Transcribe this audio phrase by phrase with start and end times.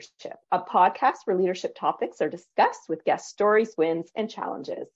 [0.00, 4.88] Leadership, a podcast where leadership topics are discussed with guest stories, wins, and challenges.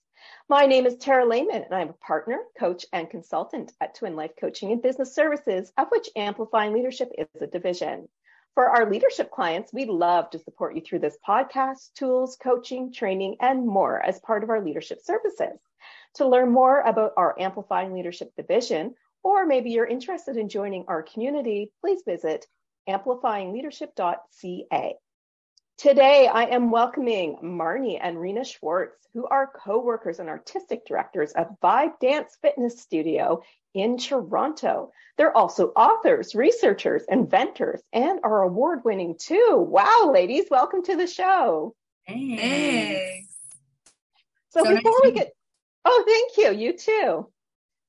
[0.49, 4.31] My name is Tara Lehman, and I'm a partner, coach, and consultant at Twin Life
[4.39, 8.09] Coaching and Business Services, of which Amplifying Leadership is a division.
[8.55, 13.35] For our leadership clients, we love to support you through this podcast, tools, coaching, training,
[13.41, 15.59] and more as part of our leadership services.
[16.15, 21.03] To learn more about our Amplifying Leadership division, or maybe you're interested in joining our
[21.03, 22.47] community, please visit
[22.87, 24.95] amplifyingleadership.ca.
[25.77, 31.47] Today, I am welcoming Marnie and Rena Schwartz, who are co-workers and artistic directors of
[31.61, 34.91] Vibe Dance Fitness Studio in Toronto.
[35.17, 39.67] They're also authors, researchers, inventors, and are award-winning too.
[39.69, 41.75] Wow, ladies, welcome to the show.
[42.03, 43.25] Hey.
[44.51, 45.33] So, so before nice we get,
[45.83, 46.53] oh, thank you.
[46.57, 47.27] You too.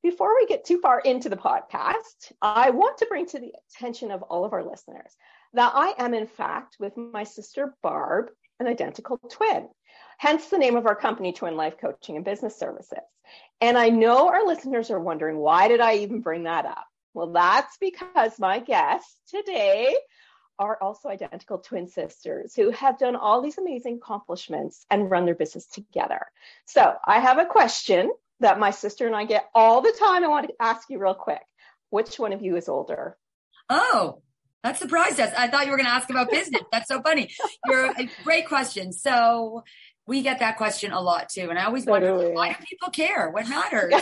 [0.07, 4.13] Before we get too far into the podcast, I want to bring to the attention
[4.13, 5.11] of all of our listeners
[5.55, 9.69] that I am, in fact, with my sister Barb, an identical twin.
[10.19, 13.01] Hence the name of our company, Twin Life Coaching and Business Services.
[13.61, 16.87] And I know our listeners are wondering, why did I even bring that up?
[17.13, 19.93] Well, that's because my guests today
[20.57, 25.35] are also identical twin sisters who have done all these amazing accomplishments and run their
[25.35, 26.27] business together.
[26.65, 30.25] So I have a question that my sister and I get all the time.
[30.25, 31.43] I want to ask you real quick.
[31.91, 33.17] Which one of you is older?
[33.71, 34.23] Oh,
[34.63, 35.33] that surprised us.
[35.37, 36.63] I thought you were going to ask about business.
[36.73, 37.31] That's so funny.
[37.67, 38.93] You're a great question.
[38.93, 39.63] So
[40.07, 41.49] we get that question a lot too.
[41.51, 43.31] And I always wonder why do people care?
[43.31, 43.95] What matters?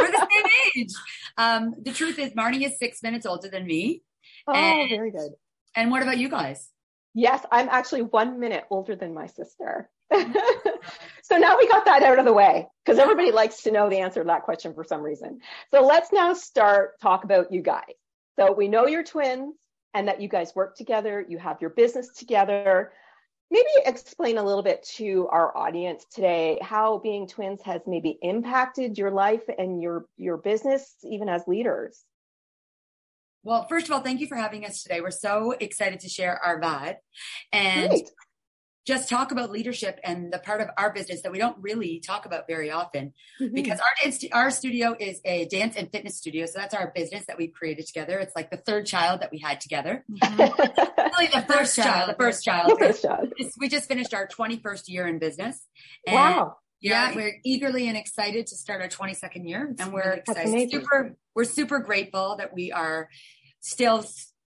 [0.00, 0.92] We're the same age.
[1.38, 4.02] Um, the truth is Marnie is six minutes older than me.
[4.46, 5.32] Oh, and, very good.
[5.74, 6.70] And what about you guys?
[7.14, 9.90] Yes, I'm actually one minute older than my sister.
[11.28, 13.98] so now we got that out of the way because everybody likes to know the
[13.98, 15.40] answer to that question for some reason.
[15.74, 17.82] So let's now start talk about you guys.
[18.38, 19.56] So we know you're twins
[19.92, 22.92] and that you guys work together, you have your business together.
[23.50, 28.96] Maybe explain a little bit to our audience today how being twins has maybe impacted
[28.96, 32.04] your life and your your business even as leaders.
[33.42, 35.00] Well, first of all, thank you for having us today.
[35.00, 36.96] We're so excited to share our vibe.
[37.52, 38.10] And Great
[38.86, 42.24] just talk about leadership and the part of our business that we don't really talk
[42.24, 43.52] about very often mm-hmm.
[43.52, 46.46] because our dance, our studio is a dance and fitness studio.
[46.46, 48.18] So that's our business that we've created together.
[48.20, 50.04] It's like the third child that we had together.
[50.08, 50.40] Mm-hmm.
[51.18, 52.70] really the first child, the first child.
[52.70, 53.32] The first child.
[53.58, 55.66] We just finished our 21st year in business.
[56.06, 56.56] And wow.
[56.80, 59.74] Yeah, we're eagerly and excited to start our 22nd year.
[59.78, 60.70] And we're excited.
[60.70, 63.08] Super, we're super grateful that we are
[63.60, 64.04] still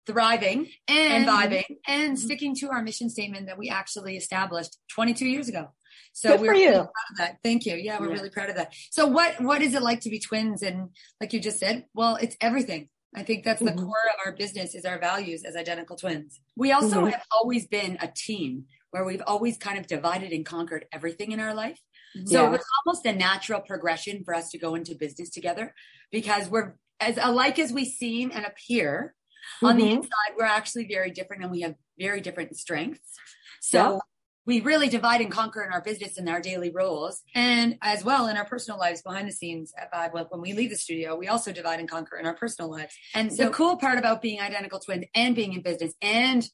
[0.06, 2.24] thriving and, and vibing and mm-hmm.
[2.24, 5.68] sticking to our mission statement that we actually established 22 years ago.
[6.12, 7.36] So Good we're really proud of that.
[7.42, 7.76] Thank you.
[7.76, 8.14] Yeah, we're yeah.
[8.14, 8.72] really proud of that.
[8.90, 10.62] So what what is it like to be twins?
[10.62, 10.90] And
[11.20, 12.88] like you just said, well, it's everything.
[13.14, 13.84] I think that's the mm-hmm.
[13.84, 16.40] core of our business is our values as identical twins.
[16.56, 17.10] We also mm-hmm.
[17.10, 21.40] have always been a team where we've always kind of divided and conquered everything in
[21.40, 21.80] our life.
[22.24, 22.48] So yeah.
[22.48, 25.74] it was almost a natural progression for us to go into business together
[26.10, 29.14] because we're as alike as we seem and appear,
[29.56, 29.66] Mm-hmm.
[29.66, 29.96] On the mm-hmm.
[29.96, 33.18] inside, we're actually very different and we have very different strengths.
[33.60, 33.98] So yeah.
[34.44, 37.22] we really divide and conquer in our business and our daily roles.
[37.34, 40.70] And as well in our personal lives behind the scenes at Vibe, when we leave
[40.70, 42.94] the studio, we also divide and conquer in our personal lives.
[43.14, 46.48] And so, the cool part about being identical twins and being in business and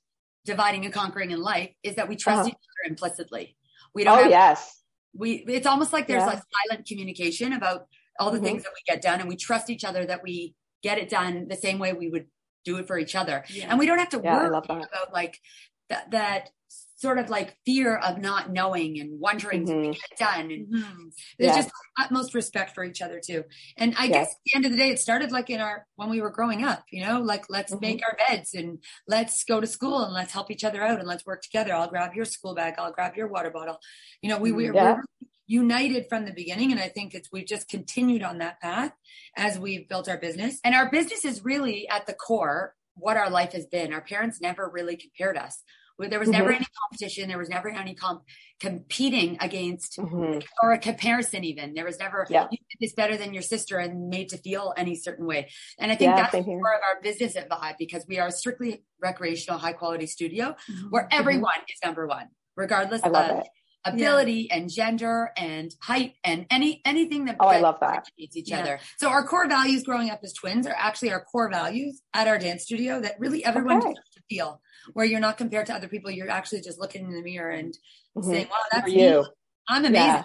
[0.44, 2.48] dividing and conquering in life is that we trust uh-huh.
[2.48, 3.56] each other implicitly.
[3.94, 4.18] We don't.
[4.18, 4.82] Oh have, yes.
[5.14, 5.44] We.
[5.48, 6.26] It's almost like there's yeah.
[6.26, 7.86] like silent communication about
[8.18, 8.46] all the mm-hmm.
[8.46, 11.46] things that we get done, and we trust each other that we get it done
[11.48, 12.26] the same way we would
[12.64, 13.44] do it for each other.
[13.48, 13.66] Yeah.
[13.70, 15.40] And we don't have to yeah, worry about like
[15.88, 16.50] that, that
[16.96, 19.82] sort of like fear of not knowing and wondering mm-hmm.
[19.82, 20.50] to get it done.
[20.52, 21.08] And mm-hmm.
[21.38, 21.64] there's yes.
[21.64, 23.42] just utmost respect for each other too.
[23.76, 24.10] And I yes.
[24.10, 26.30] guess at the end of the day, it started like in our, when we were
[26.30, 27.80] growing up, you know, like let's mm-hmm.
[27.80, 31.08] make our beds and let's go to school and let's help each other out and
[31.08, 31.74] let's work together.
[31.74, 32.74] I'll grab your school bag.
[32.78, 33.78] I'll grab your water bottle.
[34.22, 34.94] You know, we, we, yeah.
[34.94, 35.02] we're
[35.52, 36.72] united from the beginning.
[36.72, 38.92] And I think it's, we've just continued on that path
[39.36, 40.58] as we've built our business.
[40.64, 43.92] And our business is really at the core what our life has been.
[43.92, 45.62] Our parents never really compared us.
[45.98, 46.56] There was never mm-hmm.
[46.56, 47.28] any competition.
[47.28, 48.24] There was never any comp-
[48.58, 50.40] competing against mm-hmm.
[50.60, 51.44] or a comparison.
[51.44, 52.48] Even there was never yeah.
[52.50, 55.50] you did this better than your sister and made to feel any certain way.
[55.78, 58.32] And I think yeah, that's part of our business at Vibe because we are a
[58.32, 60.88] strictly recreational, high quality studio mm-hmm.
[60.88, 61.20] where mm-hmm.
[61.20, 63.46] everyone is number one, regardless of it
[63.84, 64.56] ability yeah.
[64.56, 68.60] and gender and height and any anything that oh I love that each yeah.
[68.60, 68.80] other.
[68.98, 72.38] So our core values growing up as twins are actually our core values at our
[72.38, 73.94] dance studio that really everyone okay.
[73.94, 74.60] to feel
[74.92, 76.10] where you're not compared to other people.
[76.10, 77.76] You're actually just looking in the mirror and
[78.16, 78.30] mm-hmm.
[78.30, 79.26] saying, "Wow, that's you.
[79.68, 80.24] I'm amazing." Yeah.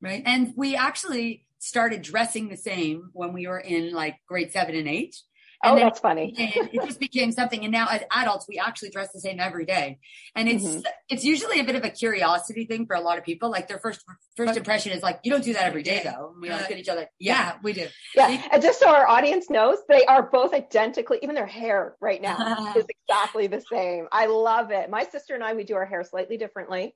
[0.00, 0.22] Right.
[0.26, 4.88] And we actually started dressing the same when we were in like grade seven and
[4.88, 5.16] eight.
[5.62, 6.34] And oh, that's funny.
[6.36, 7.62] it just became something.
[7.62, 9.98] And now as adults, we actually dress the same every day.
[10.34, 10.80] And it's, mm-hmm.
[11.08, 13.50] it's usually a bit of a curiosity thing for a lot of people.
[13.50, 14.04] Like their first,
[14.36, 16.32] first impression is like, you don't do that every day though.
[16.32, 17.08] And we uh, look at each other.
[17.18, 17.86] Yeah, yeah, we do.
[18.14, 18.42] Yeah.
[18.52, 22.74] And just so our audience knows, they are both identically, even their hair right now
[22.76, 24.08] is exactly the same.
[24.12, 24.90] I love it.
[24.90, 26.94] My sister and I, we do our hair slightly differently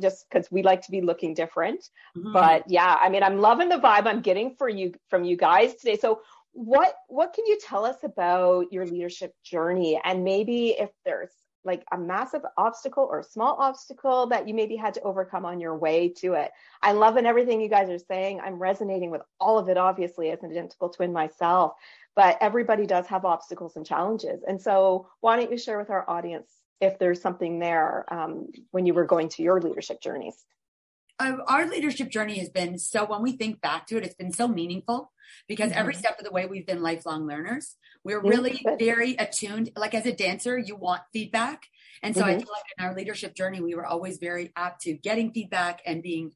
[0.00, 1.80] just because we like to be looking different.
[2.16, 2.32] Mm-hmm.
[2.32, 5.74] But yeah, I mean, I'm loving the vibe I'm getting for you from you guys
[5.74, 5.96] today.
[5.96, 6.20] So
[6.52, 11.30] what what can you tell us about your leadership journey and maybe if there's
[11.64, 15.60] like a massive obstacle or a small obstacle that you maybe had to overcome on
[15.60, 16.50] your way to it.
[16.82, 18.40] I'm loving everything you guys are saying.
[18.40, 21.72] I'm resonating with all of it, obviously, as an identical twin myself,
[22.16, 24.42] but everybody does have obstacles and challenges.
[24.46, 26.50] And so, why don't you share with our audience
[26.80, 30.44] if there's something there um, when you were going to your leadership journeys?
[31.20, 34.48] Our leadership journey has been so, when we think back to it, it's been so
[34.48, 35.12] meaningful
[35.48, 35.80] because mm-hmm.
[35.80, 37.76] every step of the way we've been lifelong learners.
[38.02, 39.70] We're really very attuned.
[39.76, 41.64] Like as a dancer, you want feedback.
[42.02, 42.30] And so mm-hmm.
[42.30, 45.82] I feel like in our leadership journey, we were always very apt to getting feedback
[45.84, 46.32] and being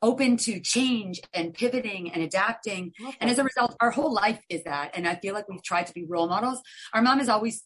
[0.00, 2.92] open to change and pivoting and adapting.
[3.00, 3.16] Okay.
[3.20, 4.92] And as a result, our whole life is that.
[4.94, 6.60] And I feel like we've tried to be role models.
[6.94, 7.64] Our mom has always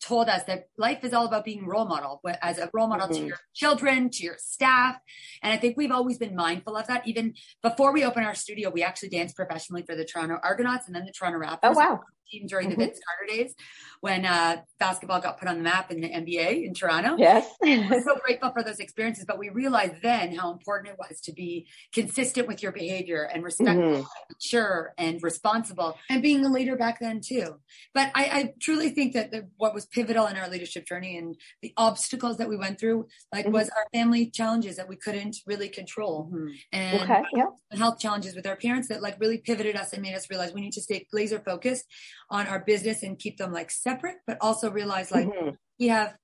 [0.00, 3.22] told us that life is all about being role model as a role model mm-hmm.
[3.22, 4.96] to your children to your staff.
[5.42, 7.06] And i think we've always been mindful of that.
[7.06, 10.94] Even before we opened our studio we actually danced professionally for the toronto argonauts and
[10.94, 11.58] then the toronto raptors.
[11.64, 12.80] Oh wow team during mm-hmm.
[12.80, 13.54] the Vince Carter days
[14.00, 17.16] when uh, basketball got put on the map in the NBA in Toronto.
[17.16, 17.48] Yes.
[17.62, 21.32] We're so grateful for those experiences, but we realized then how important it was to
[21.32, 23.94] be consistent with your behavior and respectful, mm-hmm.
[23.96, 27.60] and mature, and responsible, and being a leader back then too.
[27.94, 31.36] But I, I truly think that the, what was pivotal in our leadership journey and
[31.62, 33.54] the obstacles that we went through, like, mm-hmm.
[33.54, 36.48] was our family challenges that we couldn't really control, mm-hmm.
[36.72, 37.46] and okay, yeah.
[37.78, 40.60] health challenges with our parents that like really pivoted us and made us realize we
[40.60, 41.86] need to stay laser focused
[42.32, 45.50] on our business and keep them like separate, but also realize like mm-hmm.
[45.78, 46.16] we have,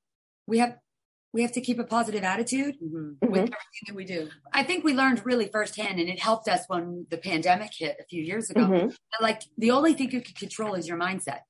[0.47, 0.77] we have,
[1.35, 3.11] we have to keep a positive attitude mm-hmm.
[3.21, 3.37] with mm-hmm.
[3.37, 4.31] everything that we do.
[4.53, 8.05] I think we learned really firsthand, and it helped us when the pandemic hit a
[8.05, 8.63] few years ago.
[8.63, 8.89] Mm-hmm.
[9.21, 11.41] like the only thing you can control is your mindset.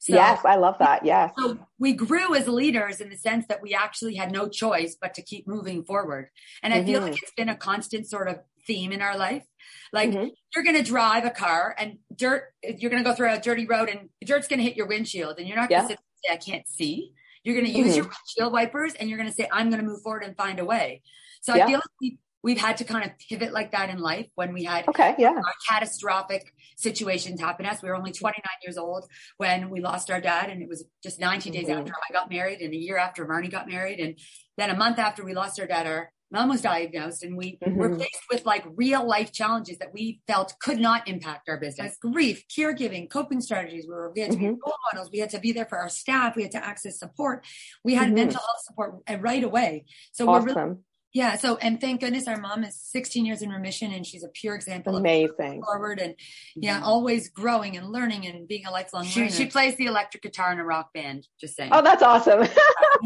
[0.00, 1.06] So, yes, I love that.
[1.06, 1.32] Yes.
[1.38, 5.14] So we grew as leaders in the sense that we actually had no choice but
[5.14, 6.28] to keep moving forward.
[6.62, 7.12] And I feel mm-hmm.
[7.12, 9.44] like it's been a constant sort of theme in our life.
[9.92, 10.28] Like mm-hmm.
[10.54, 13.66] you're going to drive a car and dirt, you're going to go through a dirty
[13.66, 15.96] road and dirt's going to hit your windshield and you're not going to yeah.
[16.28, 17.12] say, I can't see.
[17.42, 17.96] You're going to use mm-hmm.
[17.96, 20.58] your windshield wipers and you're going to say, I'm going to move forward and find
[20.58, 21.02] a way.
[21.42, 21.64] So yeah.
[21.64, 24.52] I feel like we, we've had to kind of pivot like that in life when
[24.52, 25.40] we had okay, yeah.
[25.68, 27.82] catastrophic situations happen to us.
[27.82, 29.06] We were only 29 years old
[29.38, 31.60] when we lost our dad, and it was just 19 mm-hmm.
[31.60, 34.18] days after I got married, and a year after Marnie got married, and
[34.58, 37.76] then a month after we lost our dad, our mom was diagnosed and we mm-hmm.
[37.76, 41.96] were faced with like real life challenges that we felt could not impact our business.
[42.00, 43.86] Grief, caregiving, coping strategies.
[43.86, 44.54] We, were, we had to mm-hmm.
[44.54, 45.10] be role models.
[45.12, 46.36] We had to be there for our staff.
[46.36, 47.44] We had to access support.
[47.84, 48.14] We had mm-hmm.
[48.14, 49.84] mental health support right away.
[50.12, 50.48] So awesome.
[50.48, 50.76] we're really
[51.14, 51.36] yeah.
[51.36, 54.56] So, and thank goodness our mom is 16 years in remission and she's a pure
[54.56, 55.60] example Amazing.
[55.60, 56.16] of forward and
[56.56, 56.84] yeah, mm-hmm.
[56.84, 59.32] always growing and learning and being a lifelong she, learner.
[59.32, 61.70] She plays the electric guitar in a rock band, just saying.
[61.72, 62.40] Oh, that's awesome.
[62.42, 62.46] I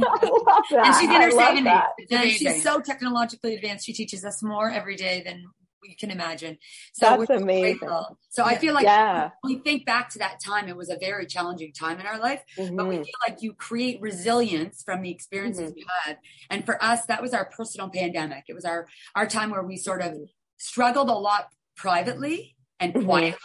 [0.01, 0.87] love that.
[0.87, 1.83] And she's in her 70s.
[2.11, 3.85] And she's so technologically advanced.
[3.85, 5.45] She teaches us more every day than
[5.83, 6.59] you can imagine.
[6.93, 7.79] So That's amazing.
[7.79, 8.19] Grateful.
[8.31, 9.31] So I feel like yeah.
[9.45, 12.43] we think back to that time, it was a very challenging time in our life,
[12.57, 12.77] mm-hmm.
[12.77, 13.05] but we mm-hmm.
[13.05, 15.77] feel like you create resilience from the experiences mm-hmm.
[15.77, 16.19] we had.
[16.51, 18.45] And for us, that was our personal pandemic.
[18.49, 20.15] It was our, our time where we sort of
[20.59, 23.07] struggled a lot privately and mm-hmm.
[23.07, 23.39] quietly.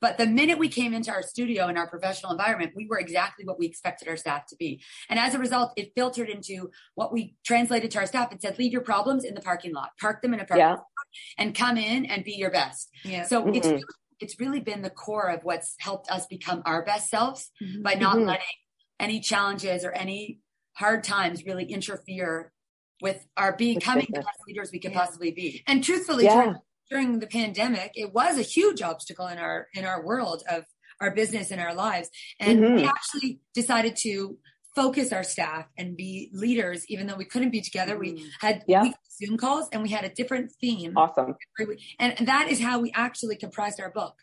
[0.00, 3.44] But the minute we came into our studio in our professional environment, we were exactly
[3.44, 4.82] what we expected our staff to be.
[5.08, 8.58] And as a result, it filtered into what we translated to our staff and said,
[8.58, 10.74] leave your problems in the parking lot, park them in a parking yeah.
[10.74, 10.84] lot
[11.38, 12.88] and come in and be your best.
[13.04, 13.24] Yeah.
[13.24, 13.54] So mm-hmm.
[13.54, 13.84] it's,
[14.20, 17.82] it's really been the core of what's helped us become our best selves mm-hmm.
[17.82, 18.26] by not mm-hmm.
[18.26, 18.46] letting
[18.98, 20.40] any challenges or any
[20.74, 22.52] hard times really interfere
[23.02, 25.00] with our becoming the best leaders we could yeah.
[25.00, 25.62] possibly be.
[25.66, 26.34] And truthfully, yeah.
[26.34, 26.56] during,
[26.90, 30.64] during the pandemic, it was a huge obstacle in our in our world of
[31.00, 32.08] our business and our lives.
[32.40, 32.74] And mm-hmm.
[32.76, 34.38] we actually decided to
[34.74, 37.98] focus our staff and be leaders, even though we couldn't be together.
[37.98, 38.26] We mm.
[38.40, 38.92] had yeah.
[39.16, 40.92] Zoom calls and we had a different theme.
[40.96, 41.34] Awesome.
[41.98, 44.14] And that is how we actually comprised our book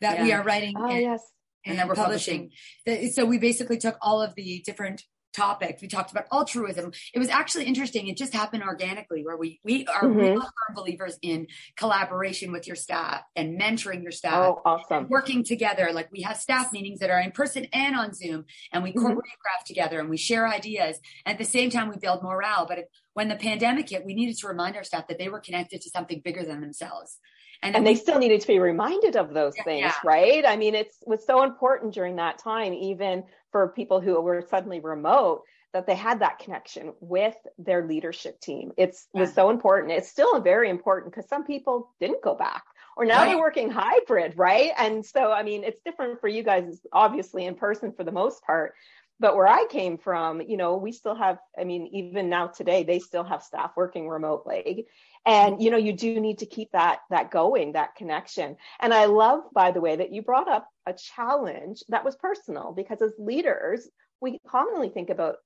[0.00, 0.24] that yeah.
[0.24, 1.22] we are writing oh, and, yes.
[1.64, 2.50] and, and we're publishing.
[2.86, 3.12] publishing.
[3.12, 5.02] So we basically took all of the different
[5.36, 5.82] topics.
[5.82, 6.92] We talked about altruism.
[7.14, 8.08] It was actually interesting.
[8.08, 10.40] It just happened organically where we, we are mm-hmm.
[10.74, 14.34] believers in collaboration with your staff and mentoring your staff.
[14.34, 15.08] Oh, awesome.
[15.08, 15.90] Working together.
[15.92, 19.06] Like we have staff meetings that are in person and on Zoom and we mm-hmm.
[19.06, 20.98] choreograph together and we share ideas.
[21.24, 22.66] And At the same time, we build morale.
[22.66, 25.40] But if, when the pandemic hit, we needed to remind our staff that they were
[25.40, 27.18] connected to something bigger than themselves.
[27.62, 29.94] And, and they we, still needed to be reminded of those yeah, things, yeah.
[30.04, 30.44] right?
[30.46, 33.24] I mean, it's was so important during that time, even
[33.56, 38.72] for people who were suddenly remote, that they had that connection with their leadership team.
[38.76, 39.22] It's yeah.
[39.22, 39.92] was so important.
[39.92, 42.64] It's still very important because some people didn't go back
[42.98, 43.30] or now right.
[43.30, 44.72] they're working hybrid, right?
[44.76, 48.42] And so, I mean, it's different for you guys, obviously in person for the most
[48.42, 48.74] part.
[49.20, 52.82] But where I came from, you know, we still have, I mean, even now today,
[52.82, 54.84] they still have staff working remotely.
[55.26, 58.56] And, you know, you do need to keep that, that going, that connection.
[58.80, 62.72] And I love, by the way, that you brought up a challenge that was personal
[62.72, 63.88] because as leaders,
[64.20, 65.36] we commonly think about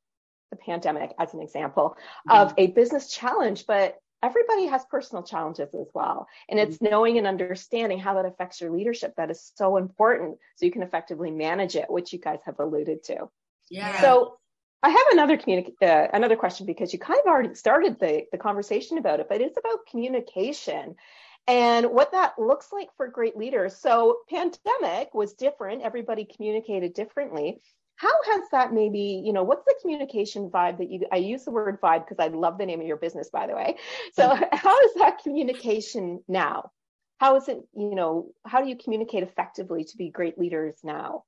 [0.51, 1.97] the pandemic as an example
[2.29, 2.43] mm-hmm.
[2.43, 6.29] of a business challenge, but everybody has personal challenges as well.
[6.49, 6.91] And it's mm-hmm.
[6.91, 10.83] knowing and understanding how that affects your leadership that is so important so you can
[10.83, 13.31] effectively manage it, which you guys have alluded to.
[13.71, 14.01] Yeah.
[14.01, 14.37] So
[14.83, 18.39] I have another communic- uh, another question because you kind of already started the, the
[18.39, 20.97] conversation about it, but it's about communication
[21.47, 23.77] and what that looks like for great leaders.
[23.77, 25.83] So pandemic was different.
[25.83, 27.61] Everybody communicated differently
[28.01, 31.51] how has that maybe you know what's the communication vibe that you i use the
[31.51, 33.77] word vibe because i love the name of your business by the way
[34.15, 34.43] so mm-hmm.
[34.53, 36.71] how is that communication now
[37.19, 41.25] how is it you know how do you communicate effectively to be great leaders now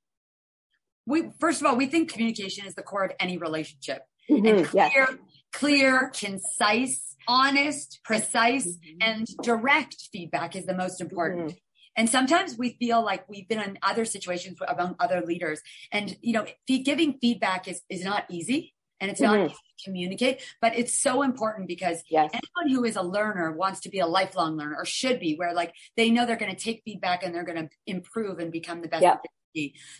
[1.07, 4.67] we first of all we think communication is the core of any relationship mm-hmm, and
[4.67, 5.09] clear yes.
[5.53, 8.99] clear concise honest precise mm-hmm.
[9.01, 11.57] and direct feedback is the most important mm-hmm.
[11.97, 15.61] And sometimes we feel like we've been in other situations among other leaders.
[15.91, 19.47] And, you know, giving feedback is, is not easy and it's not mm-hmm.
[19.47, 22.31] easy to communicate, but it's so important because yes.
[22.33, 25.53] anyone who is a learner wants to be a lifelong learner or should be where
[25.53, 28.81] like they know they're going to take feedback and they're going to improve and become
[28.81, 29.03] the best.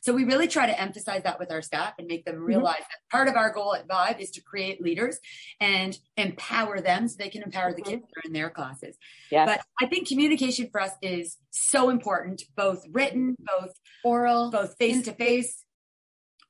[0.03, 2.45] So we really try to emphasize that with our staff and make them mm-hmm.
[2.45, 2.83] realize mm-hmm.
[2.83, 5.19] that part of our goal at Vibe is to create leaders
[5.61, 7.77] and empower them so they can empower mm-hmm.
[7.77, 8.97] the kids that are in their classes.
[9.31, 9.49] Yes.
[9.49, 13.73] But I think communication for us is so important, both written, both
[14.05, 15.65] oral, both face to face.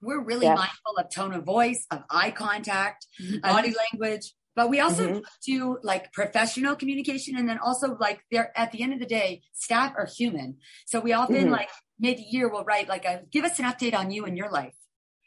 [0.01, 0.59] We're really yes.
[0.59, 3.39] mindful of tone of voice, of eye contact, mm-hmm.
[3.39, 5.21] body language, but we also mm-hmm.
[5.45, 9.43] do like professional communication and then also like they're at the end of the day
[9.53, 10.57] staff are human
[10.87, 11.53] so we often mm-hmm.
[11.53, 14.75] like mid-year will write like a give us an update on you and your life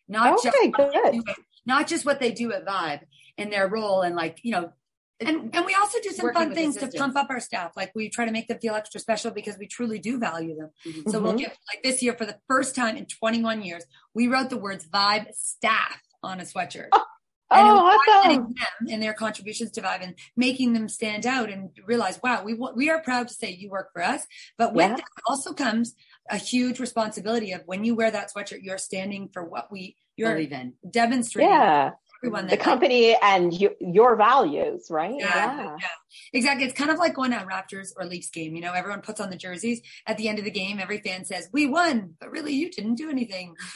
[0.07, 1.21] not okay, just good.
[1.65, 3.01] not just what they do at vibe
[3.37, 4.71] and their role and like you know
[5.19, 8.09] and and we also do some fun things to pump up our staff like we
[8.09, 11.09] try to make them feel extra special because we truly do value them mm-hmm.
[11.09, 11.39] so we'll mm-hmm.
[11.39, 14.85] give like this year for the first time in 21 years we wrote the words
[14.85, 17.05] vibe staff on a sweatshirt oh
[17.51, 18.53] and oh, awesome.
[18.53, 22.53] them and their contributions to Vibe and making them stand out and realize, wow, we
[22.75, 24.25] we are proud to say you work for us.
[24.57, 24.95] But with yeah.
[24.95, 25.95] that also comes
[26.29, 30.33] a huge responsibility of when you wear that sweatshirt, you're standing for what we you're
[30.33, 31.51] believe in, demonstrating.
[31.51, 31.91] Yeah.
[32.23, 35.13] Everyone the company and you, your values, right?
[35.19, 35.87] Yeah, yeah, yeah,
[36.33, 36.65] exactly.
[36.65, 38.55] It's kind of like going to a Raptors or Leafs game.
[38.55, 40.79] You know, everyone puts on the jerseys at the end of the game.
[40.79, 43.53] Every fan says, "We won," but really, you didn't do anything.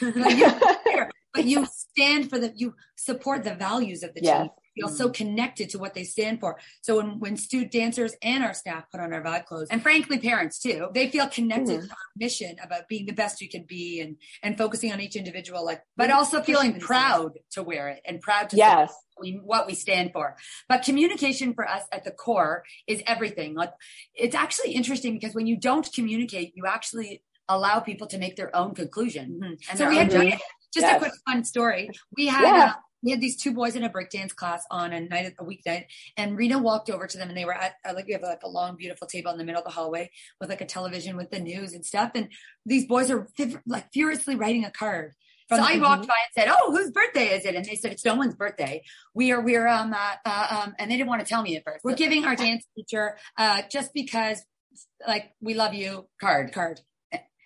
[1.32, 4.42] but you stand for the you support the values of the yes.
[4.42, 4.96] team feel mm-hmm.
[4.96, 8.84] so connected to what they stand for so when, when student dancers and our staff
[8.90, 11.86] put on our vibe clothes and frankly parents too they feel connected mm-hmm.
[11.86, 15.16] to our mission about being the best you can be and and focusing on each
[15.16, 19.66] individual like but also feeling proud to wear it and proud to yes we, what
[19.66, 20.36] we stand for.
[20.66, 23.54] But communication for us at the core is everything.
[23.54, 23.70] Like
[24.14, 28.54] it's actually interesting because when you don't communicate, you actually allow people to make their
[28.56, 29.40] own conclusion.
[29.42, 29.52] Mm-hmm.
[29.68, 30.10] And so we had
[30.72, 30.96] just yes.
[30.96, 31.90] a quick fun story.
[32.16, 32.64] We had yeah.
[32.64, 32.72] uh,
[33.02, 35.86] we had these two boys in a breakdance class on a night a weeknight,
[36.16, 38.42] and Rena walked over to them, and they were at uh, like we have like
[38.42, 40.10] a long, beautiful table in the middle of the hallway
[40.40, 42.28] with like a television with the news and stuff, and
[42.66, 43.26] these boys are
[43.66, 45.14] like furiously writing a card.
[45.52, 48.04] So I walked by and said, "Oh, whose birthday is it?" And they said, "It's
[48.04, 48.82] no one's birthday.
[49.14, 51.64] We are, we're um, uh, uh, um," and they didn't want to tell me at
[51.64, 51.84] first.
[51.84, 54.40] We're giving our dance teacher uh, just because,
[55.06, 56.80] like, we love you card card.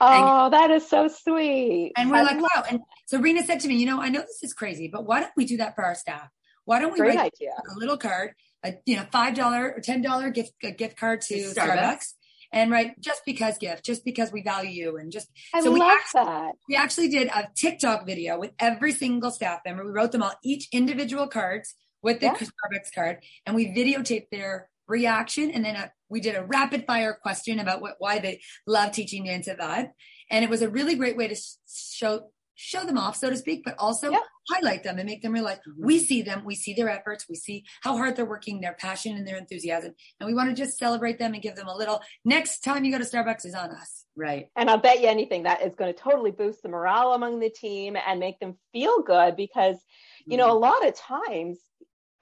[0.04, 1.92] Oh, and, that is so sweet.
[1.96, 2.64] And we're I like, wow.
[2.70, 5.20] And so Rena said to me, you know, I know this is crazy, but why
[5.20, 6.28] don't we do that for our staff?
[6.64, 7.50] Why don't we Great write idea.
[7.74, 8.32] a little card,
[8.64, 11.54] a you know, five dollar or ten dollar gift a gift card to Starbucks.
[11.54, 12.14] Starbucks.
[12.52, 15.74] and write just because gift, just because we value you, and just I so love
[15.74, 16.54] we actually, that.
[16.68, 19.84] We actually did a TikTok video with every single staff member.
[19.84, 22.34] We wrote them all each individual cards with the yeah.
[22.34, 27.18] Starbucks card, and we videotaped their reaction, and then a we did a rapid fire
[27.20, 29.90] question about what, why they love teaching dance at Vibe.
[30.30, 31.36] And it was a really great way to
[31.68, 34.22] show, show them off, so to speak, but also yep.
[34.48, 35.84] highlight them and make them realize mm-hmm.
[35.84, 39.16] we see them, we see their efforts, we see how hard they're working, their passion
[39.16, 39.92] and their enthusiasm.
[40.20, 42.92] And we want to just celebrate them and give them a little next time you
[42.92, 44.04] go to Starbucks is on us.
[44.14, 44.46] Right.
[44.54, 47.50] And I'll bet you anything that is going to totally boost the morale among the
[47.50, 49.78] team and make them feel good because,
[50.26, 50.46] you mm-hmm.
[50.46, 51.58] know, a lot of times,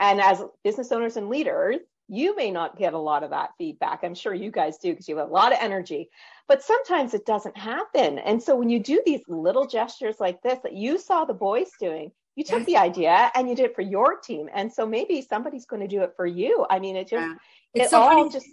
[0.00, 1.80] and as business owners and leaders,
[2.12, 4.00] You may not get a lot of that feedback.
[4.02, 6.10] I'm sure you guys do because you have a lot of energy,
[6.46, 8.18] but sometimes it doesn't happen.
[8.18, 11.70] And so when you do these little gestures like this that you saw the boys
[11.80, 12.66] doing, you took yes.
[12.66, 14.50] the idea and you did it for your team.
[14.52, 16.66] And so maybe somebody's going to do it for you.
[16.68, 17.34] I mean, it just, yeah.
[17.72, 18.30] it's it so all funny.
[18.30, 18.46] just,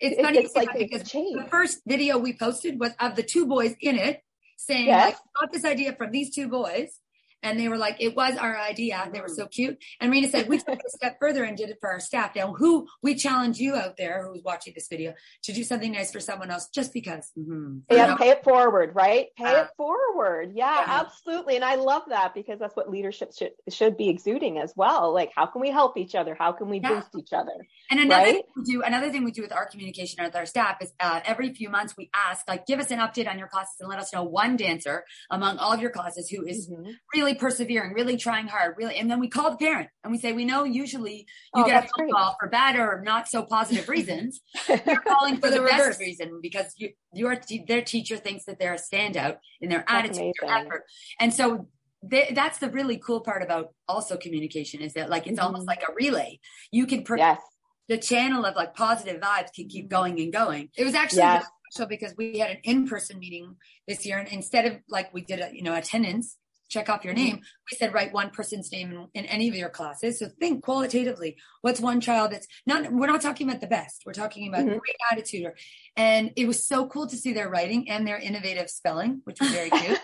[0.00, 3.74] it's funny it's like because the first video we posted was of the two boys
[3.78, 4.22] in it
[4.56, 5.16] saying, yes.
[5.16, 6.98] I got this idea from these two boys
[7.42, 9.08] and they were like, it was our idea.
[9.12, 9.78] They were so cute.
[10.00, 12.34] And Rena said, we took it a step further and did it for our staff.
[12.34, 15.14] Now, who we challenge you out there who's watching this video
[15.44, 17.30] to do something nice for someone else just because.
[17.38, 17.78] Mm-hmm.
[17.90, 18.16] Yeah, know?
[18.16, 19.28] pay it forward, right?
[19.36, 20.52] Pay uh, it forward.
[20.54, 21.56] Yeah, yeah, absolutely.
[21.56, 25.12] And I love that because that's what leadership should, should be exuding as well.
[25.12, 26.36] Like, how can we help each other?
[26.38, 26.94] How can we yeah.
[26.94, 27.66] boost each other?
[27.90, 28.34] And another right?
[28.34, 31.20] thing we do, another thing we do with our communication with our staff is uh,
[31.24, 33.98] every few months we ask, like, give us an update on your classes and let
[33.98, 36.90] us know one dancer among all of your classes who is mm-hmm.
[37.14, 38.96] really persevering, really really trying hard, really.
[38.96, 41.84] And then we call the parent and we say, we know usually you oh, get
[41.84, 42.12] a phone great.
[42.12, 44.40] call for bad or not so positive reasons.
[44.68, 48.74] You're calling for the, the best reason because you, your their teacher thinks that they're
[48.74, 50.34] a standout in their that's attitude, amazing.
[50.42, 50.84] their effort.
[51.20, 51.68] And so
[52.02, 55.46] they, that's the really cool part about also communication is that like it's mm-hmm.
[55.46, 56.38] almost like a relay.
[56.70, 57.40] You can per- yes.
[57.88, 60.68] the channel of like positive vibes can keep going and going.
[60.76, 61.46] It was actually yes.
[61.72, 63.56] special because we had an in-person meeting
[63.88, 66.36] this year, and instead of like we did a you know attendance,
[66.68, 67.24] check off your mm-hmm.
[67.24, 67.40] name.
[67.70, 70.18] We said write one person's name in, in, any of your classes.
[70.18, 71.36] So think qualitatively.
[71.62, 72.92] What's one child that's not?
[72.92, 74.02] We're not talking about the best.
[74.04, 74.78] We're talking about mm-hmm.
[74.78, 75.52] great attitude.
[75.96, 79.50] And it was so cool to see their writing and their innovative spelling, which was
[79.50, 79.98] very cute.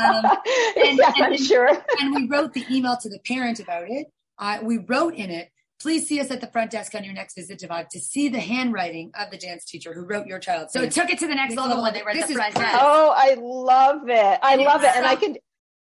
[0.00, 0.24] um,
[0.76, 1.68] and, yeah, and, I'm sure.
[2.00, 4.06] and we wrote the email to the parent about it.
[4.38, 5.50] Uh, we wrote in it.
[5.80, 8.28] Please see us at the front desk on your next visit to Vibe to see
[8.28, 10.70] the handwriting of the dance teacher who wrote your child.
[10.70, 12.78] So it took it to the next level when they were at the front desk.
[12.80, 14.38] Oh, I love it.
[14.42, 14.94] I and love it.
[14.94, 15.36] And I can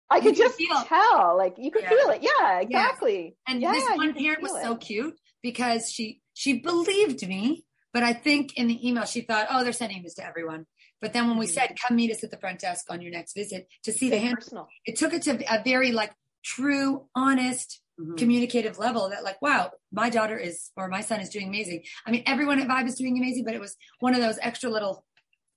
[0.10, 0.84] I could just feel.
[0.86, 1.89] tell, like you could yeah.
[1.89, 2.24] feel it.
[2.24, 3.36] Yeah, exactly.
[3.48, 3.54] Yeah.
[3.54, 4.63] And yeah, this one parent was it.
[4.63, 9.48] so cute because she she believed me, but I think in the email she thought,
[9.51, 10.66] oh, they're sending this to everyone.
[11.01, 11.53] But then when we mm-hmm.
[11.53, 14.20] said, come meet us at the front desk on your next visit to see the
[14.20, 14.68] hand, personal.
[14.86, 16.12] it took it to a very like
[16.44, 18.16] true, honest, mm-hmm.
[18.16, 21.83] communicative level that like, wow, my daughter is or my son is doing amazing.
[22.05, 24.70] I mean, everyone at Vibe is doing amazing, but it was one of those extra
[24.70, 25.05] little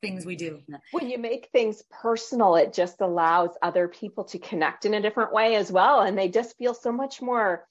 [0.02, 0.60] things we do.
[0.90, 5.32] When you make things personal, it just allows other people to connect in a different
[5.32, 6.00] way as well.
[6.00, 7.66] And they just feel so much more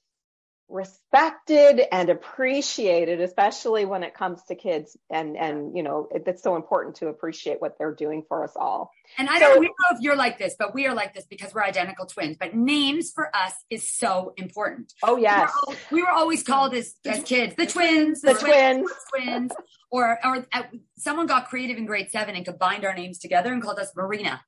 [0.68, 6.42] respected and appreciated especially when it comes to kids and and you know it, it's
[6.42, 8.90] so important to appreciate what they're doing for us all.
[9.18, 11.52] And i so, don't know if you're like this but we are like this because
[11.54, 14.92] we're identical twins but names for us is so important.
[15.02, 18.38] Oh yes we were, we were always called as, as kids the twins the, the
[18.40, 19.52] twins, twins, twins
[19.90, 20.62] or or uh,
[20.96, 24.40] someone got creative in grade seven and combined our names together and called us marina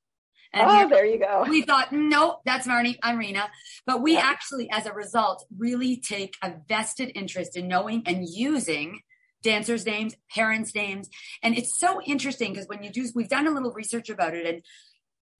[0.55, 1.45] and oh, there you go.
[1.49, 2.97] We thought, nope, that's Marnie.
[3.03, 3.49] I'm Rena.
[3.85, 4.21] But we yeah.
[4.23, 9.01] actually, as a result, really take a vested interest in knowing and using
[9.43, 11.09] dancers' names, parents' names.
[11.43, 14.47] And it's so interesting because when you do, we've done a little research about it,
[14.47, 14.63] and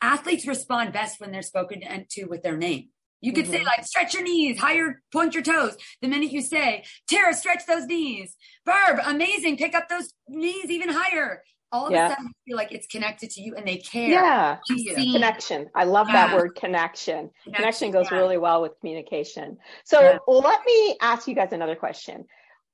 [0.01, 2.89] athletes respond best when they're spoken to with their name.
[3.21, 3.53] You could mm-hmm.
[3.53, 5.77] say like stretch your knees, higher point your toes.
[6.01, 8.35] The minute you say, Tara, stretch those knees.
[8.65, 11.41] Barb, amazing, pick up those knees even higher
[11.75, 12.07] all of yeah.
[12.07, 14.09] a sudden feel like it's connected to you and they care.
[14.09, 14.57] Yeah.
[14.95, 15.69] Connection.
[15.75, 16.27] I love yeah.
[16.27, 17.29] that word connection.
[17.43, 18.17] Connection, connection goes yeah.
[18.17, 19.57] really well with communication.
[19.83, 22.25] So let me ask you guys another question.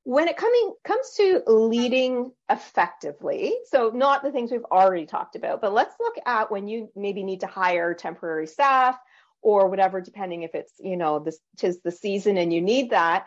[0.03, 5.61] When it coming comes to leading effectively, so not the things we've already talked about,
[5.61, 8.97] but let's look at when you maybe need to hire temporary staff
[9.41, 13.25] or whatever, depending if it's, you know, this tis the season and you need that.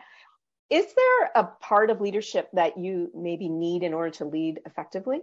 [0.71, 5.21] Is there a part of leadership that you maybe need in order to lead effectively?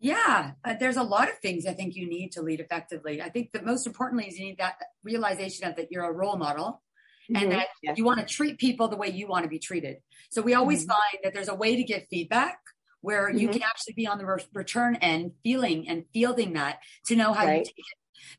[0.00, 3.22] Yeah, uh, there's a lot of things I think you need to lead effectively.
[3.22, 6.36] I think that most importantly is you need that realization of that you're a role
[6.36, 6.82] model
[7.30, 7.42] mm-hmm.
[7.42, 7.94] and that yeah.
[7.96, 9.98] you want to treat people the way you want to be treated.
[10.30, 10.90] So we always mm-hmm.
[10.90, 12.58] find that there's a way to give feedback
[13.00, 13.38] where mm-hmm.
[13.38, 17.32] you can actually be on the re- return end feeling and fielding that to know
[17.32, 17.58] how right.
[17.58, 17.84] you take it.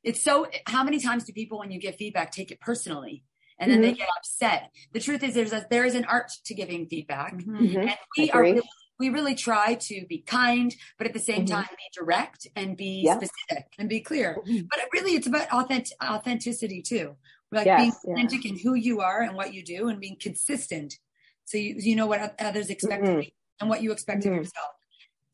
[0.04, 3.24] It's so how many times do people when you give feedback take it personally?
[3.58, 4.00] and then they mm-hmm.
[4.00, 4.70] get upset.
[4.92, 7.78] The truth is there's a, there is an art to giving feedback mm-hmm.
[7.78, 8.62] and we are really
[9.00, 11.56] we really try to be kind, but at the same mm-hmm.
[11.56, 13.18] time be direct and be yeah.
[13.18, 14.38] specific and be clear.
[14.48, 14.68] Mm-hmm.
[14.70, 17.16] But really, it's about authentic, authenticity too.
[17.52, 18.52] Like yes, being authentic yeah.
[18.52, 20.98] in who you are and what you do and being consistent.
[21.46, 23.20] So you, you know what others expect mm-hmm.
[23.20, 23.32] of you
[23.62, 24.40] and what you expect of mm-hmm.
[24.40, 24.75] yourself.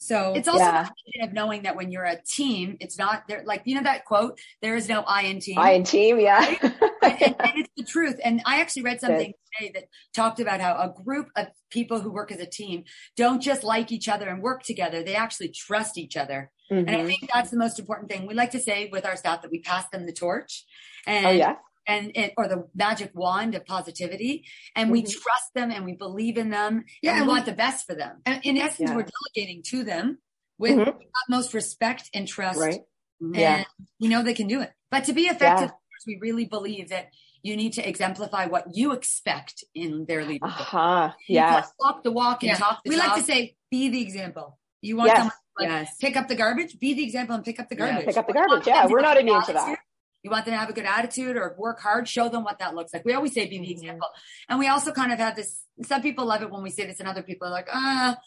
[0.01, 0.89] So it's also yeah.
[1.21, 3.43] of knowing that when you're a team, it's not there.
[3.45, 5.59] Like, you know, that quote, there is no I in team.
[5.59, 6.19] I in team.
[6.19, 6.43] Yeah.
[6.59, 8.19] and, and, and, it's the truth.
[8.23, 9.83] And I actually read something today that
[10.15, 12.85] talked about how a group of people who work as a team
[13.15, 15.03] don't just like each other and work together.
[15.03, 16.49] They actually trust each other.
[16.71, 16.87] Mm-hmm.
[16.87, 17.07] And I mm-hmm.
[17.07, 18.25] think that's the most important thing.
[18.25, 20.65] We like to say with our staff that we pass them the torch.
[21.05, 21.55] And oh, yeah.
[21.87, 24.93] And it, or the magic wand of positivity and mm-hmm.
[24.93, 27.95] we trust them and we believe in them yeah, and we want the best for
[27.95, 28.21] them.
[28.25, 28.95] And in essence, yeah.
[28.95, 30.19] we're delegating to them
[30.57, 30.97] with mm-hmm.
[31.23, 32.59] utmost respect and trust.
[32.59, 32.81] Right.
[33.19, 33.63] And yeah.
[33.99, 34.71] we know they can do it.
[34.89, 36.05] But to be effective, yeah.
[36.07, 37.09] we really believe that
[37.43, 40.43] you need to exemplify what you expect in their leadership.
[40.43, 41.11] Uh-huh.
[41.27, 41.71] Yes.
[41.79, 42.57] Walk the walk and yeah.
[42.57, 43.07] talk the We talk.
[43.07, 44.59] like to say, be the example.
[44.81, 45.17] You want yes.
[45.17, 45.95] someone to like, yes.
[45.99, 46.79] pick up the garbage?
[46.79, 48.01] Be the example and pick up the garbage.
[48.01, 48.67] Yeah, pick up the garbage.
[48.67, 49.79] Yeah, we're not immune to that.
[50.23, 52.75] You want them to have a good attitude or work hard, show them what that
[52.75, 53.05] looks like.
[53.05, 53.71] We always say be the mm-hmm.
[53.71, 54.07] example.
[54.49, 56.99] And we also kind of have this, some people love it when we say this
[56.99, 58.17] and other people are like, ah,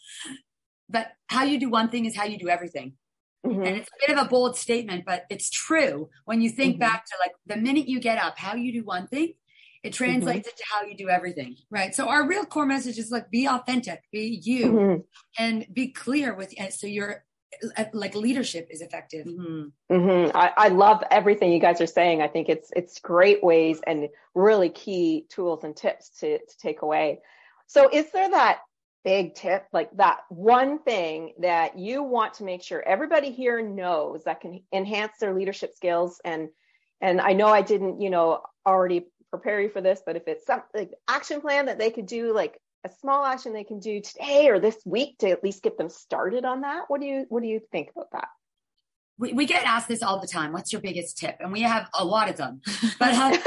[0.89, 2.93] but how you do one thing is how you do everything.
[3.45, 3.63] Mm-hmm.
[3.63, 6.09] And it's a bit of a bold statement, but it's true.
[6.25, 6.79] When you think mm-hmm.
[6.79, 9.33] back to like the minute you get up, how you do one thing,
[9.83, 10.53] it translates mm-hmm.
[10.53, 11.57] into how you do everything.
[11.69, 11.93] Right.
[11.93, 15.01] So our real core message is like be authentic, be you, mm-hmm.
[15.37, 16.73] and be clear with it.
[16.73, 17.23] so your
[17.93, 19.25] like leadership is effective.
[19.25, 19.95] Mm-hmm.
[19.95, 20.37] mm-hmm.
[20.37, 22.21] I, I love everything you guys are saying.
[22.21, 26.81] I think it's it's great ways and really key tools and tips to to take
[26.81, 27.19] away.
[27.67, 28.59] So is there that
[29.03, 34.23] big tip, like that one thing that you want to make sure everybody here knows
[34.25, 36.49] that can enhance their leadership skills and
[37.01, 40.45] and I know I didn't, you know, already prepare you for this, but if it's
[40.45, 43.99] some like action plan that they could do, like a small action they can do
[43.99, 47.25] today or this week to at least get them started on that, what do you
[47.29, 48.27] what do you think about that?
[49.17, 50.51] We, we get asked this all the time.
[50.51, 51.37] What's your biggest tip?
[51.39, 52.61] And we have a lot of them.
[52.99, 53.37] But uh,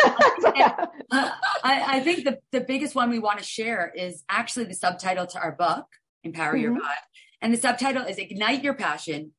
[1.63, 5.27] I, I, think the, the biggest one we want to share is actually the subtitle
[5.27, 5.85] to our book,
[6.25, 6.63] Empower mm-hmm.
[6.63, 7.05] Your Vibe.
[7.43, 9.33] And the subtitle is Ignite Your Passion,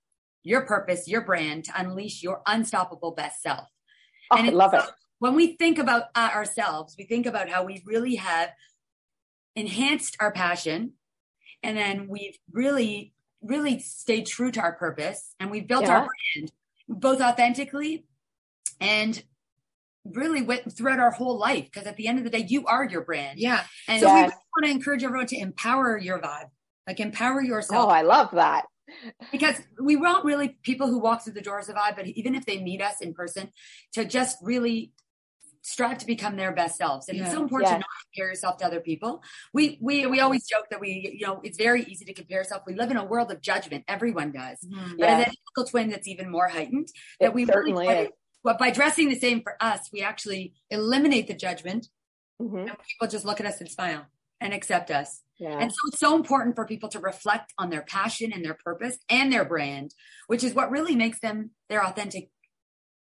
[0.44, 3.68] Your Purpose, Your Brand to Unleash Your Unstoppable Best Self.
[4.32, 4.84] Oh, and I love it
[5.20, 8.50] when we think about uh, ourselves, we think about how we really have
[9.56, 10.94] enhanced our passion
[11.64, 16.00] and then we've really, really stayed true to our purpose and we've built yeah.
[16.00, 16.52] our brand
[16.88, 18.06] both authentically
[18.82, 19.24] and
[20.06, 22.86] really went throughout our whole life because at the end of the day you are
[22.86, 24.30] your brand yeah and so yes.
[24.30, 26.50] we want to encourage everyone to empower your vibe
[26.88, 28.66] like empower yourself oh i love that
[29.32, 32.46] because we want really people who walk through the doors of vibe but even if
[32.46, 33.50] they meet us in person
[33.94, 34.92] to just really
[35.70, 37.08] strive to become their best selves.
[37.08, 37.26] And yeah.
[37.26, 37.76] it's so important yeah.
[37.76, 39.24] to not compare yourself to other people.
[39.54, 42.64] We we we always joke that we, you know, it's very easy to compare yourself.
[42.66, 43.86] We live in a world of judgment.
[43.88, 44.58] Everyone does.
[44.66, 44.98] Mm-hmm.
[44.98, 45.30] But yeah.
[45.58, 46.88] in twin that's even more heightened.
[47.20, 48.10] That it we certainly really, is.
[48.44, 51.88] But by dressing the same for us, we actually eliminate the judgment
[52.42, 52.58] mm-hmm.
[52.58, 54.06] and people just look at us and smile
[54.42, 55.22] and accept us.
[55.38, 55.58] Yeah.
[55.60, 58.98] And so it's so important for people to reflect on their passion and their purpose
[59.10, 59.94] and their brand,
[60.28, 62.30] which is what really makes them their authentic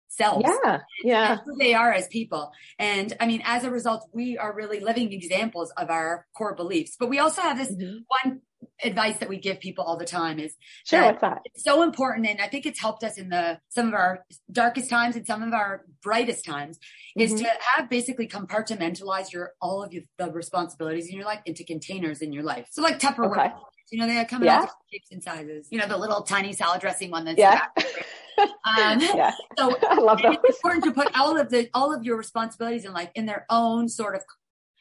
[0.08, 0.44] selves.
[0.46, 0.80] Yeah.
[1.02, 1.36] Yeah.
[1.44, 2.52] who they are as people.
[2.78, 6.96] And I mean, as a result, we are really living examples of our core beliefs.
[6.98, 7.98] But we also have this mm-hmm.
[8.24, 8.40] one
[8.82, 12.26] advice that we give people all the time is sure, that, that it's so important
[12.26, 15.42] and i think it's helped us in the some of our darkest times and some
[15.42, 17.20] of our brightest times mm-hmm.
[17.20, 21.64] is to have basically compartmentalize your all of your, the responsibilities in your life into
[21.64, 23.54] containers in your life so like tupperware okay.
[23.92, 24.60] you know they come in yeah.
[24.60, 27.66] all shapes and sizes you know the little tiny salad dressing one that's yeah
[28.38, 28.48] um,
[29.00, 29.34] yeah.
[29.58, 30.36] So I love those.
[30.44, 33.46] It's important to put all of the all of your responsibilities in life in their
[33.50, 34.22] own sort of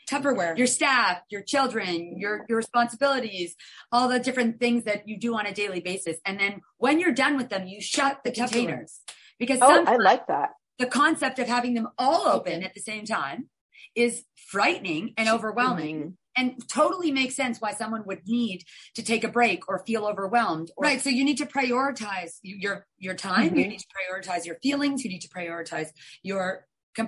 [0.10, 0.58] Tupperware.
[0.58, 3.56] Your staff, your children, your your responsibilities,
[3.92, 7.14] all the different things that you do on a daily basis, and then when you're
[7.14, 9.00] done with them, you shut the, the containers
[9.40, 10.52] because oh, I like that.
[10.80, 13.50] The concept of having them all open at the same time
[13.96, 16.00] is frightening and overwhelming.
[16.00, 18.64] Mm-hmm and totally makes sense why someone would need
[18.96, 20.72] to take a break or feel overwhelmed.
[20.78, 21.02] Or, right.
[21.02, 23.50] So you need to prioritize your your time.
[23.50, 23.58] Mm-hmm.
[23.58, 25.04] You need to prioritize your feelings.
[25.04, 25.90] You need to prioritize
[26.22, 26.66] your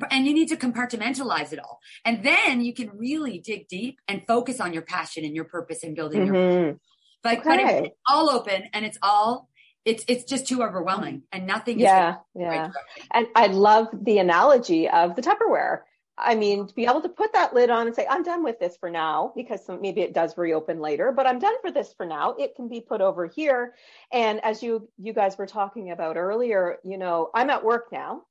[0.10, 1.80] and you need to compartmentalize it all.
[2.04, 5.84] And then you can really dig deep and focus on your passion and your purpose
[5.84, 6.36] in building mm-hmm.
[6.36, 6.80] your.
[7.22, 7.44] But, okay.
[7.46, 9.50] but it's all open and it's all
[9.86, 12.72] it's it's just too overwhelming and nothing yeah yeah
[13.14, 15.82] and i love the analogy of the tupperware
[16.17, 18.60] I mean, to be able to put that lid on and say, I'm done with
[18.60, 22.06] this for now, because maybe it does reopen later, but I'm done for this for
[22.06, 22.36] now.
[22.39, 23.75] It can be put over here.
[24.12, 28.23] And as you you guys were talking about earlier, you know, I'm at work now.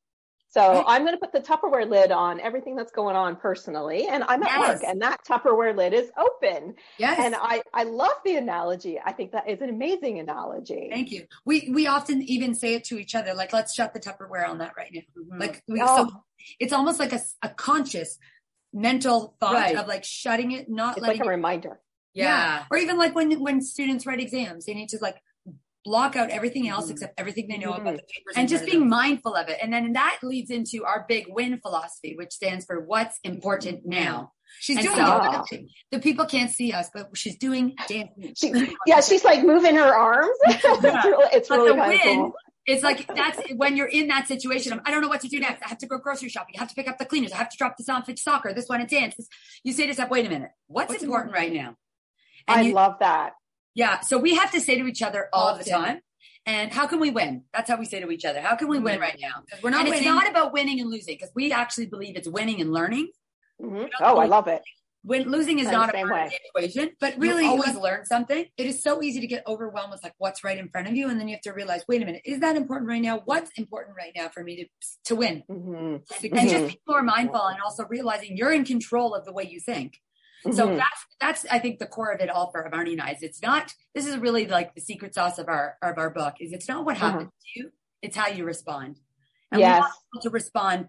[0.54, 0.84] So.
[0.86, 4.40] I'm going to put the Tupperware lid on everything that's going on personally, and I'm
[4.44, 4.68] at yes.
[4.68, 6.74] work, and that Tupperware lid is open.
[6.96, 7.18] Yes.
[7.20, 9.00] And I I love the analogy.
[9.04, 10.88] I think that is an amazing analogy.
[10.92, 11.26] Thank you.
[11.44, 14.58] We we often even say it to each other, like let's shut the Tupperware on
[14.58, 15.00] that right now.
[15.20, 15.40] Mm-hmm.
[15.40, 16.08] Like we, oh.
[16.08, 16.24] so
[16.60, 18.16] it's almost like a, a conscious
[18.72, 19.76] mental thought right.
[19.76, 21.80] of like shutting it, not it's letting like a it, reminder.
[22.12, 22.24] Yeah.
[22.26, 22.64] yeah.
[22.70, 25.16] Or even like when when students write exams, they need to like
[25.84, 26.92] block out everything else mm-hmm.
[26.92, 27.82] except everything they know mm-hmm.
[27.82, 31.04] about the papers and just being mindful of it and then that leads into our
[31.08, 33.90] big win philosophy which stands for what's important mm-hmm.
[33.90, 35.66] now She's and doing so, it.
[35.90, 38.34] The people can't see us, but she's doing dancing.
[38.36, 40.36] She, yeah, she's like moving her arms.
[40.44, 40.64] it's
[41.04, 42.32] really, it's really win, cool.
[42.66, 45.40] it's like that's when you're in that situation of I don't know what to do
[45.40, 45.62] next.
[45.64, 46.54] I have to go grocery shopping.
[46.56, 47.32] I have to pick up the cleaners.
[47.32, 48.52] I have to drop this off at soccer.
[48.52, 49.16] This one at dance.
[49.16, 49.28] This,
[49.64, 51.76] you say to yourself, wait a minute, what's, what's important, important, right now?
[52.46, 53.32] And I you, love that.
[53.74, 54.00] Yeah.
[54.00, 55.64] So we have to say to each other all Often.
[55.64, 56.00] the time.
[56.46, 57.44] And how can we win?
[57.54, 58.40] That's how we say to each other.
[58.40, 59.42] How can we win right now?
[59.62, 59.80] We're not.
[59.80, 60.02] And winning.
[60.02, 63.08] it's not about winning and losing because we actually believe it's winning and learning.
[63.62, 63.86] Mm-hmm.
[64.00, 64.62] Oh, I love it.
[65.02, 66.24] When losing is not a part way.
[66.24, 68.46] of the equation, but really you always learn something.
[68.56, 71.10] It is so easy to get overwhelmed with like what's right in front of you,
[71.10, 73.20] and then you have to realize, wait a minute, is that important right now?
[73.24, 74.66] What's important right now for me to
[75.04, 75.42] to win?
[75.50, 76.36] Mm-hmm.
[76.36, 79.60] And just be more mindful, and also realizing you're in control of the way you
[79.60, 79.98] think.
[80.52, 80.76] So mm-hmm.
[80.76, 83.12] that's that's I think the core of it all for Marnie and I.
[83.12, 86.34] Is it's not this is really like the secret sauce of our of our book.
[86.40, 87.10] Is it's not what uh-huh.
[87.10, 87.70] happens to you,
[88.02, 88.98] it's how you respond.
[89.50, 89.82] And yes.
[89.82, 90.88] we want to respond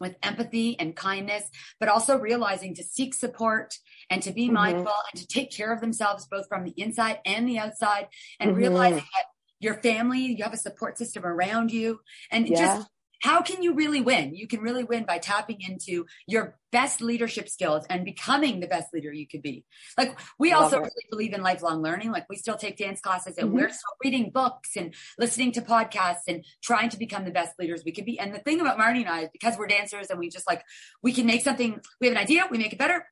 [0.00, 1.44] with empathy and kindness,
[1.78, 3.74] but also realizing to seek support
[4.10, 4.54] and to be mm-hmm.
[4.54, 8.08] mindful and to take care of themselves both from the inside and the outside
[8.40, 8.58] and mm-hmm.
[8.58, 9.24] realizing that
[9.60, 12.76] your family, you have a support system around you and yeah.
[12.76, 12.88] just
[13.24, 14.34] how can you really win?
[14.34, 18.92] You can really win by tapping into your best leadership skills and becoming the best
[18.92, 19.64] leader you could be.
[19.96, 20.80] Like we also it.
[20.80, 22.12] really believe in lifelong learning.
[22.12, 23.56] Like we still take dance classes and mm-hmm.
[23.56, 27.82] we're still reading books and listening to podcasts and trying to become the best leaders
[27.82, 28.20] we could be.
[28.20, 30.62] And the thing about Marnie and I is because we're dancers and we just like,
[31.02, 33.06] we can make something, we have an idea, we make it better,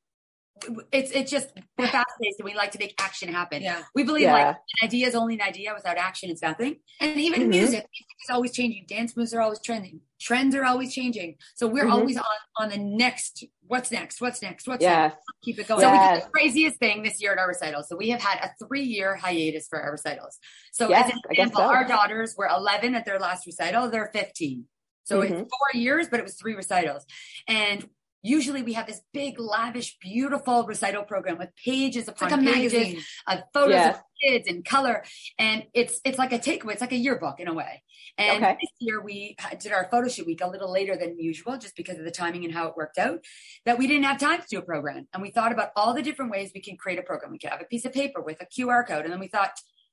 [0.92, 3.62] it's it's just we're fast paced and we like to make action happen.
[3.62, 3.82] Yeah.
[3.94, 4.32] We believe yeah.
[4.32, 6.76] like an idea is only an idea without action it's nothing.
[7.00, 7.50] And even mm-hmm.
[7.50, 8.84] music, music is always changing.
[8.86, 10.00] Dance moves are always trending.
[10.20, 11.36] Trends are always changing.
[11.54, 11.92] So we're mm-hmm.
[11.92, 12.24] always on
[12.58, 14.20] on the next what's next?
[14.20, 14.68] What's next?
[14.68, 15.12] What's yes.
[15.12, 15.24] next?
[15.42, 15.80] Keep it going.
[15.80, 15.90] Yes.
[15.90, 17.88] So we did the craziest thing this year at our recitals.
[17.88, 20.38] So we have had a three year hiatus for our recitals.
[20.72, 21.64] So yes, as an example, so.
[21.64, 23.88] our daughters were 11 at their last recital.
[23.88, 24.66] They're 15.
[25.04, 25.32] So mm-hmm.
[25.32, 27.04] it's four years, but it was three recitals.
[27.48, 27.88] And
[28.22, 33.02] Usually we have this big, lavish, beautiful recital program with pages upon like pages magazine.
[33.26, 33.90] of photos yeah.
[33.90, 35.04] of kids in color.
[35.38, 36.72] And it's, it's like a takeaway.
[36.72, 37.82] It's like a yearbook in a way.
[38.18, 38.56] And okay.
[38.60, 41.98] this year we did our photo shoot week a little later than usual, just because
[41.98, 43.24] of the timing and how it worked out,
[43.64, 45.08] that we didn't have time to do a program.
[45.12, 47.32] And we thought about all the different ways we can create a program.
[47.32, 49.04] We could have a piece of paper with a QR code.
[49.04, 49.52] And then we thought,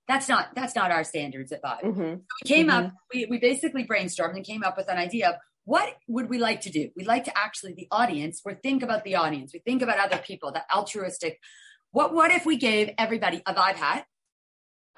[0.10, 1.84] that's not that's not our standards at Vibe.
[1.84, 2.00] Mm-hmm.
[2.00, 2.88] So we came mm-hmm.
[2.88, 6.40] up, we, we basically brainstormed and came up with an idea of what would we
[6.40, 6.90] like to do?
[6.96, 10.18] We'd like to actually, the audience, we think about the audience, we think about other
[10.18, 11.40] people, that altruistic.
[11.92, 14.06] What what if we gave everybody a vibe hat?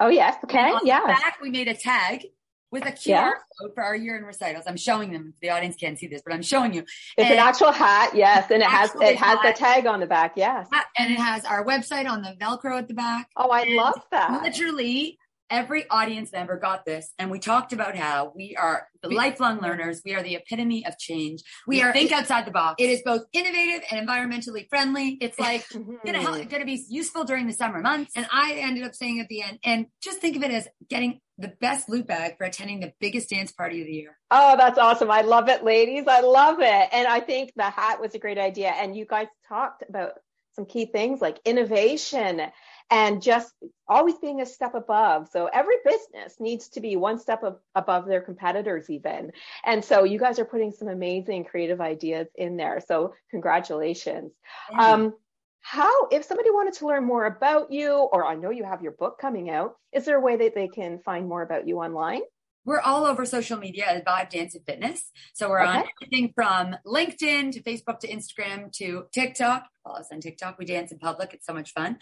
[0.00, 1.06] Oh yes, okay, yeah.
[1.06, 2.26] back we made a tag
[2.70, 3.30] with a QR yeah.
[3.60, 4.64] code for our year in recitals.
[4.66, 5.34] I'm showing them.
[5.42, 6.80] The audience can't see this, but I'm showing you.
[6.80, 9.40] It's and an actual hat, yes, and it has it has hat.
[9.42, 12.88] the tag on the back, yes, and it has our website on the Velcro at
[12.88, 13.28] the back.
[13.36, 14.42] Oh, I love that.
[14.42, 15.18] Literally,
[15.52, 20.00] every audience member got this and we talked about how we are the lifelong learners.
[20.04, 21.42] We are the epitome of change.
[21.66, 22.76] We, we are think outside the box.
[22.78, 25.18] it is both innovative and environmentally friendly.
[25.20, 25.66] It's like
[26.06, 28.12] gonna help gonna be useful during the summer months.
[28.16, 31.20] And i ended up saying at the end and just think of it as getting
[31.36, 34.18] the best loot bag for attending the biggest dance party of the year.
[34.30, 35.10] Oh that's awesome.
[35.10, 36.04] I love it ladies.
[36.08, 36.88] I love it.
[36.92, 38.70] And i think the hat was a great idea.
[38.70, 40.12] And you guys talked about
[40.54, 42.42] some key things like innovation
[42.90, 43.52] and just
[43.88, 45.28] always being a step above.
[45.30, 49.32] So every business needs to be one step of, above their competitors, even.
[49.64, 52.80] And so you guys are putting some amazing creative ideas in there.
[52.86, 54.32] So congratulations.
[54.78, 55.14] Um,
[55.60, 58.92] how, if somebody wanted to learn more about you, or I know you have your
[58.92, 62.22] book coming out, is there a way that they can find more about you online?
[62.64, 65.10] We're all over social media at Vibe Dance and Fitness.
[65.34, 65.78] So we're okay.
[65.78, 69.66] on everything from LinkedIn to Facebook to Instagram to TikTok.
[69.82, 70.58] Follow us on TikTok.
[70.60, 71.34] We dance in public.
[71.34, 71.98] It's so much fun.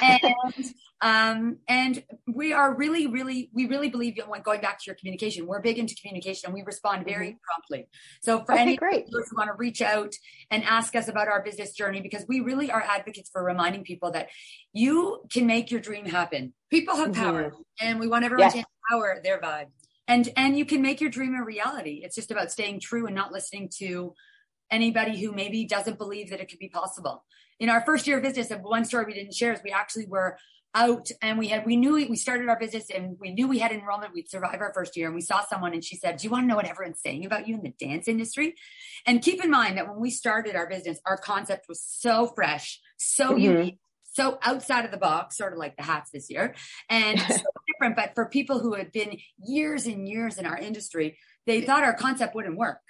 [0.00, 0.34] And
[1.00, 5.46] um, and we are really, really, we really believe in going back to your communication.
[5.46, 7.38] We're big into communication and we respond very mm-hmm.
[7.42, 7.88] promptly.
[8.22, 9.06] So for okay, any great.
[9.10, 10.14] who want to reach out
[10.52, 14.12] and ask us about our business journey, because we really are advocates for reminding people
[14.12, 14.28] that
[14.72, 16.54] you can make your dream happen.
[16.70, 17.62] People have power mm-hmm.
[17.80, 18.52] and we want everyone yes.
[18.52, 19.66] to empower their vibe
[20.06, 22.00] and and you can make your dream a reality.
[22.04, 24.14] It's just about staying true and not listening to
[24.70, 27.24] anybody who maybe doesn't believe that it could be possible.
[27.60, 30.38] In our first year of business one story we didn't share is we actually were
[30.76, 33.72] out and we had we knew we started our business and we knew we had
[33.72, 34.12] enrollment.
[34.12, 36.44] We'd survive our first year and we saw someone and she said do you want
[36.44, 38.56] to know what everyone's saying about you in the dance industry?
[39.06, 42.80] And keep in mind that when we started our business our concept was so fresh
[42.98, 43.38] so mm-hmm.
[43.38, 43.78] unique
[44.14, 46.54] so outside of the box, sort of like the hats this year,
[46.88, 47.42] and so
[47.74, 47.96] different.
[47.96, 51.94] But for people who had been years and years in our industry, they thought our
[51.94, 52.80] concept wouldn't work.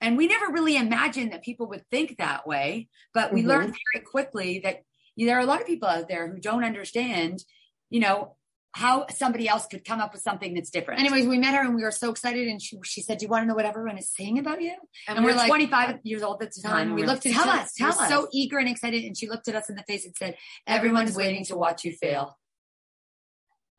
[0.00, 2.88] And we never really imagined that people would think that way.
[3.14, 3.50] But we mm-hmm.
[3.50, 4.82] learned very quickly that
[5.14, 7.44] you know, there are a lot of people out there who don't understand,
[7.90, 8.36] you know,
[8.74, 10.98] how somebody else could come up with something that's different.
[10.98, 12.48] Anyways, we met her and we were so excited.
[12.48, 14.74] And she, she said, Do you want to know what everyone is saying about you?
[15.06, 16.88] And, and we're, we're like 25 years old at the time.
[16.88, 18.08] And we looked at tell us, tell us.
[18.08, 19.04] so eager and excited.
[19.04, 21.84] And she looked at us in the face and said, Everyone's, Everyone's waiting to watch
[21.84, 22.38] you fail.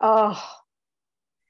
[0.04, 0.40] Oh,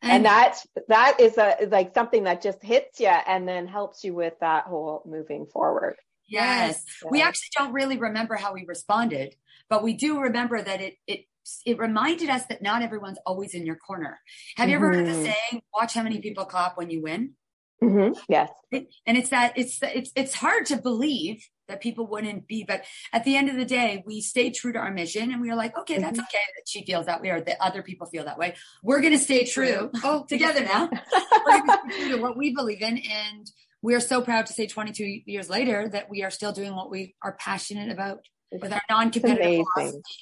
[0.03, 4.03] And, and that's that is a like something that just hits you and then helps
[4.03, 5.95] you with that whole moving forward.
[6.27, 6.83] Yes.
[6.85, 7.11] yes.
[7.11, 9.35] We actually don't really remember how we responded,
[9.69, 11.21] but we do remember that it it
[11.65, 14.19] it reminded us that not everyone's always in your corner.
[14.57, 14.85] Have you mm-hmm.
[14.85, 15.23] ever heard the mm-hmm.
[15.23, 17.33] saying, watch how many people clap when you win?
[17.81, 18.13] Mm-hmm.
[18.29, 18.49] Yes.
[18.71, 23.23] and it's that it's, it's, it's hard to believe that people wouldn't be, but at
[23.23, 25.77] the end of the day, we stay true to our mission and we are like,
[25.77, 26.25] okay, that's mm-hmm.
[26.25, 28.55] okay that she feels that way or that other people feel that way.
[28.83, 30.89] We're going to stay true oh, together now.
[31.45, 32.97] we're going to stay true to what we believe in.
[32.97, 33.49] And
[33.81, 36.89] we are so proud to say 22 years later that we are still doing what
[36.89, 38.19] we are passionate about
[38.61, 39.65] with our non-competitive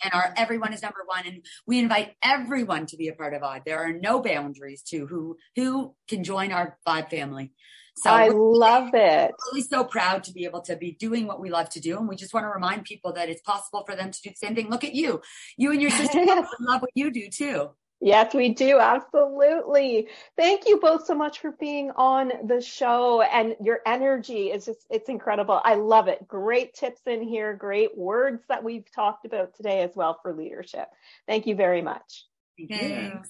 [0.03, 3.43] and our everyone is number one and we invite everyone to be a part of
[3.43, 3.63] odd.
[3.65, 7.53] There are no boundaries to who who can join our vibe family.
[7.97, 9.31] So i love it.
[9.51, 12.07] really so proud to be able to be doing what we love to do and
[12.07, 14.55] we just want to remind people that it's possible for them to do the same
[14.55, 14.69] thing.
[14.69, 15.21] Look at you.
[15.57, 17.71] You and your sister love what you do too
[18.03, 18.79] Yes, we do.
[18.79, 20.07] Absolutely.
[20.35, 24.87] Thank you both so much for being on the show and your energy is just,
[24.89, 25.61] it's incredible.
[25.63, 26.27] I love it.
[26.27, 30.87] Great tips in here, great words that we've talked about today as well for leadership.
[31.27, 32.25] Thank you very much.
[32.67, 33.29] Thanks.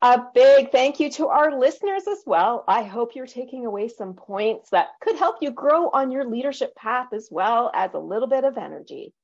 [0.00, 2.64] A big thank you to our listeners as well.
[2.66, 6.74] I hope you're taking away some points that could help you grow on your leadership
[6.74, 9.14] path as well as a little bit of energy.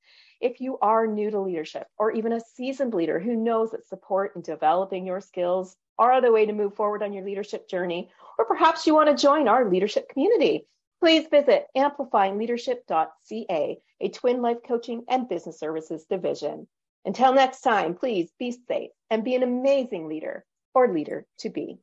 [0.40, 4.34] If you are new to leadership or even a seasoned leader who knows that support
[4.34, 8.46] and developing your skills are the way to move forward on your leadership journey, or
[8.46, 10.66] perhaps you want to join our leadership community,
[10.98, 16.66] please visit amplifyingleadership.ca, a twin life coaching and business services division.
[17.04, 21.78] Until next time, please be safe and be an amazing leader or leader to be.